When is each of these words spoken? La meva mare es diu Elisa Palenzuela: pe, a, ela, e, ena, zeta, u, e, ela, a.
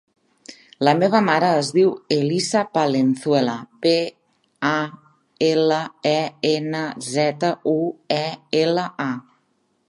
La 0.87 0.93
meva 1.01 1.19
mare 1.25 1.49
es 1.57 1.67
diu 1.75 1.91
Elisa 2.15 2.63
Palenzuela: 2.77 3.53
pe, 3.87 3.93
a, 4.71 4.79
ela, 5.49 5.79
e, 6.15 6.19
ena, 6.53 6.83
zeta, 7.11 7.53
u, 7.75 7.77
e, 8.19 8.27
ela, 8.63 8.89
a. 9.09 9.13